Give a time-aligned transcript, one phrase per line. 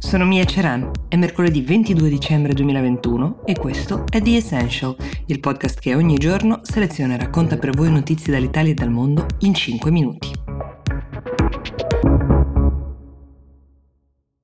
[0.00, 4.96] Sono Mia Ceran, è mercoledì 22 dicembre 2021 e questo è The Essential,
[5.26, 9.26] il podcast che ogni giorno seleziona e racconta per voi notizie dall'Italia e dal mondo
[9.40, 10.32] in 5 minuti.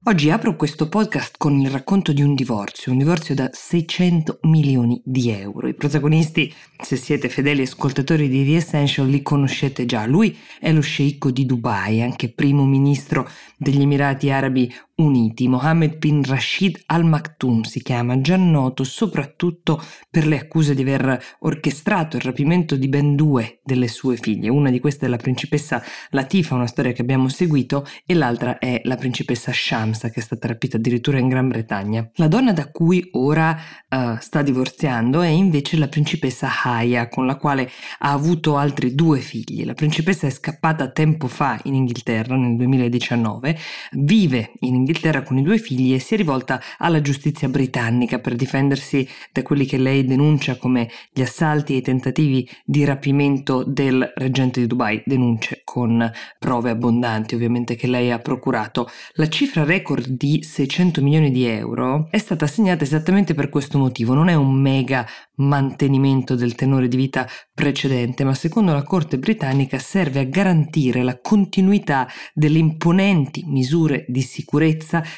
[0.09, 5.03] Oggi apro questo podcast con il racconto di un divorzio, un divorzio da 600 milioni
[5.05, 5.67] di euro.
[5.67, 10.07] I protagonisti, se siete fedeli ascoltatori di The Essential, li conoscete già.
[10.07, 16.25] Lui è lo sceicco di Dubai, anche primo ministro degli Emirati Arabi Uniti, Mohammed bin
[16.25, 19.79] Rashid Al Maktoum si chiama, già noto soprattutto
[20.09, 24.49] per le accuse di aver orchestrato il rapimento di ben due delle sue figlie.
[24.49, 25.83] Una di queste è la principessa
[26.13, 30.49] Latifa, una storia che abbiamo seguito, e l'altra è la principessa Shamsa, che è stata
[30.49, 32.11] rapita addirittura in Gran Bretagna.
[32.15, 33.55] La donna da cui ora
[33.91, 39.21] uh, sta divorziando è invece la principessa Haya, con la quale ha avuto altri due
[39.21, 39.67] figli.
[39.67, 43.59] La principessa è scappata tempo fa in Inghilterra, nel 2019,
[43.93, 48.21] vive in Inghilterra Inghilterra con i due figli e si è rivolta alla giustizia britannica
[48.21, 53.65] per difendersi da quelli che lei denuncia come gli assalti e i tentativi di rapimento
[53.65, 58.89] del reggente di Dubai, denunce con prove abbondanti ovviamente che lei ha procurato.
[59.15, 64.15] La cifra record di 600 milioni di euro è stata assegnata esattamente per questo motivo,
[64.15, 65.05] non è un mega
[65.39, 71.19] mantenimento del tenore di vita precedente, ma secondo la Corte britannica serve a garantire la
[71.21, 74.75] continuità delle imponenti misure di sicurezza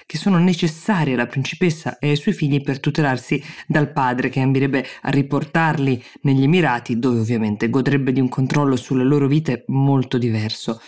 [0.07, 4.87] che sono necessarie alla principessa e ai suoi figli per tutelarsi dal padre che ambirebbe
[5.03, 10.81] a riportarli negli Emirati, dove ovviamente godrebbe di un controllo sulle loro vite molto diverso.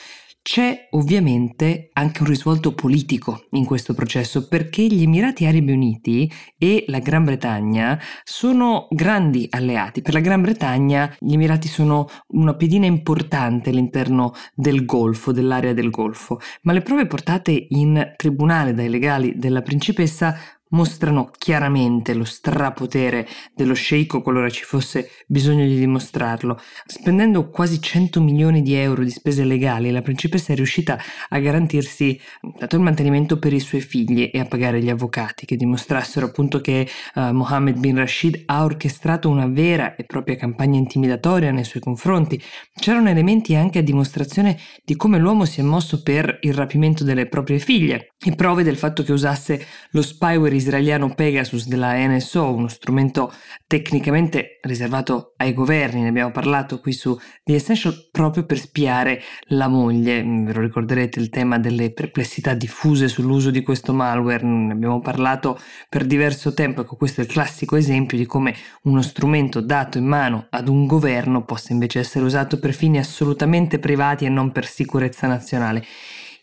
[0.43, 6.85] C'è ovviamente anche un risvolto politico in questo processo perché gli Emirati Arabi Uniti e
[6.89, 10.01] la Gran Bretagna sono grandi alleati.
[10.01, 15.91] Per la Gran Bretagna gli Emirati sono una pedina importante all'interno del Golfo, dell'area del
[15.91, 20.35] Golfo, ma le prove portate in tribunale dai legali della principessa
[20.71, 26.59] mostrano chiaramente lo strapotere dello sceicco qualora ci fosse bisogno di dimostrarlo.
[26.87, 30.99] Spendendo quasi 100 milioni di euro di spese legali, la principessa è riuscita
[31.29, 32.21] a garantirsi
[32.59, 36.61] dato il mantenimento per i suoi figli e a pagare gli avvocati che dimostrassero appunto
[36.61, 41.83] che uh, Mohammed bin Rashid ha orchestrato una vera e propria campagna intimidatoria nei suoi
[41.83, 42.41] confronti.
[42.75, 47.27] C'erano elementi anche a dimostrazione di come l'uomo si è mosso per il rapimento delle
[47.27, 52.69] proprie figlie e prove del fatto che usasse lo spyware israeliano Pegasus della NSO, uno
[52.69, 53.33] strumento
[53.67, 59.69] tecnicamente riservato ai governi, ne abbiamo parlato qui su The Essential, proprio per spiare la
[59.69, 60.23] moglie.
[60.23, 65.01] Mm, ve lo ricorderete il tema delle perplessità diffuse sull'uso di questo malware, ne abbiamo
[65.01, 65.59] parlato
[65.89, 70.05] per diverso tempo, ecco questo è il classico esempio di come uno strumento dato in
[70.05, 74.67] mano ad un governo possa invece essere usato per fini assolutamente privati e non per
[74.67, 75.83] sicurezza nazionale.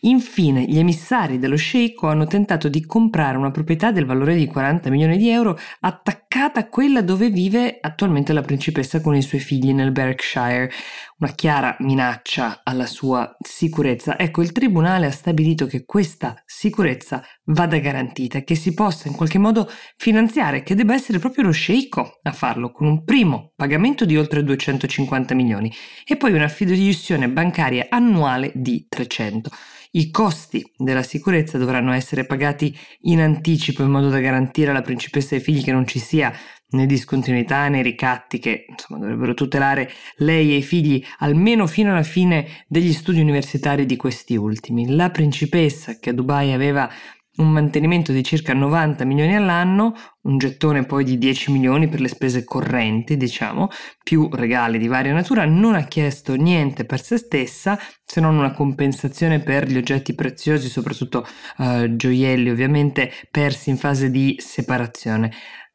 [0.02, 4.90] Infine, gli emissari dello sceicco hanno tentato di comprare una proprietà del valore di 40
[4.90, 9.72] milioni di euro attaccata a quella dove vive attualmente la principessa con i suoi figli
[9.72, 10.70] nel Berkshire,
[11.20, 14.18] una chiara minaccia alla sua sicurezza.
[14.18, 19.38] Ecco, il tribunale ha stabilito che questa sicurezza vada garantita, che si possa in qualche
[19.38, 24.16] modo finanziare, che debba essere proprio lo sceicco a farlo, con un primo pagamento di
[24.16, 25.72] oltre 250 milioni
[26.04, 29.50] e poi una fideiussione bancaria annuale di 300.
[29.92, 35.34] I costi della sicurezza dovranno essere pagati in anticipo in modo da garantire alla principessa
[35.34, 36.30] e ai figli che non ci sia
[36.70, 42.02] né discontinuità né ricatti che insomma, dovrebbero tutelare lei e i figli almeno fino alla
[42.02, 44.94] fine degli studi universitari di questi ultimi.
[44.94, 46.90] La principessa che a Dubai aveva
[47.38, 52.08] un mantenimento di circa 90 milioni all'anno, un gettone poi di 10 milioni per le
[52.08, 53.68] spese correnti, diciamo,
[54.02, 58.52] più regali di varia natura, non ha chiesto niente per se stessa se non una
[58.52, 61.26] compensazione per gli oggetti preziosi, soprattutto
[61.58, 65.30] uh, gioielli ovviamente persi in fase di separazione.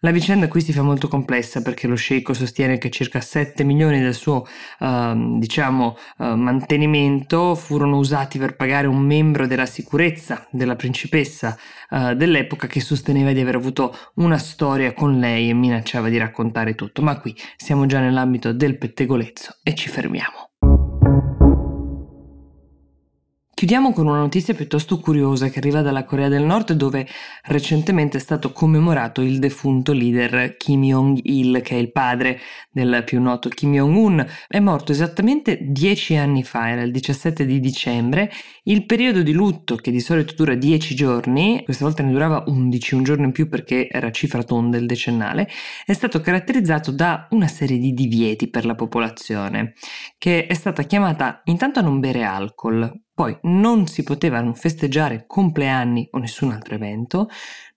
[0.05, 4.01] La vicenda qui si fa molto complessa perché lo sceicco sostiene che circa 7 milioni
[4.01, 4.45] del suo
[4.79, 11.57] uh, diciamo, uh, mantenimento furono usati per pagare un membro della sicurezza della principessa
[11.89, 16.75] uh, dell'epoca che sosteneva di aver avuto una storia con lei e minacciava di raccontare
[16.75, 17.01] tutto.
[17.01, 20.52] Ma qui siamo già nell'ambito del pettegolezzo e ci fermiamo.
[23.63, 27.07] Chiudiamo con una notizia piuttosto curiosa che arriva dalla Corea del Nord dove
[27.43, 33.21] recentemente è stato commemorato il defunto leader Kim Jong-il che è il padre del più
[33.21, 34.27] noto Kim Jong-un.
[34.49, 38.29] È morto esattamente dieci anni fa, era il 17 di dicembre.
[38.63, 42.95] Il periodo di lutto che di solito dura dieci giorni, questa volta ne durava undici,
[42.95, 45.47] un giorno in più perché era cifra tonda il decennale,
[45.85, 49.75] è stato caratterizzato da una serie di divieti per la popolazione
[50.17, 56.07] che è stata chiamata intanto a non bere alcol, Poi non si potevano festeggiare compleanni
[56.11, 57.29] o nessun altro evento,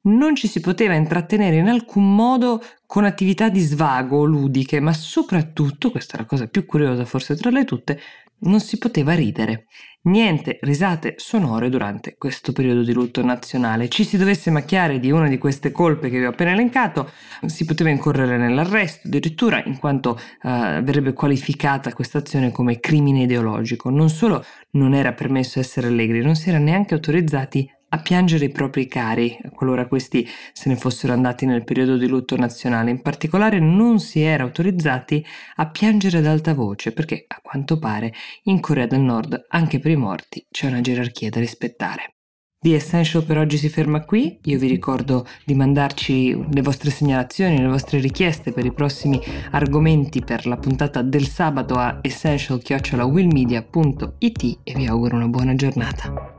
[0.03, 5.91] non ci si poteva intrattenere in alcun modo con attività di svago ludiche, ma soprattutto,
[5.91, 8.01] questa è la cosa più curiosa forse tra le tutte,
[8.41, 9.67] non si poteva ridere.
[10.07, 13.89] Niente risate sonore durante questo periodo di lutto nazionale.
[13.89, 17.11] Ci si dovesse macchiare di una di queste colpe che vi ho appena elencato,
[17.47, 20.49] si poteva incorrere nell'arresto addirittura in quanto uh,
[20.83, 23.91] verrebbe qualificata questa azione come crimine ideologico.
[23.91, 28.51] Non solo non era permesso essere allegri, non si era neanche autorizzati a piangere i
[28.51, 32.91] propri cari, qualora questi se ne fossero andati nel periodo di lutto nazionale.
[32.91, 35.25] In particolare non si era autorizzati
[35.57, 38.13] a piangere ad alta voce, perché a quanto pare
[38.45, 42.11] in Corea del Nord anche per i morti c'è una gerarchia da rispettare.
[42.59, 47.61] The Essential per oggi si ferma qui, io vi ricordo di mandarci le vostre segnalazioni,
[47.61, 49.21] le vostre richieste per i prossimi
[49.53, 56.35] argomenti per la puntata del sabato a essential-willmedia.it e vi auguro una buona giornata.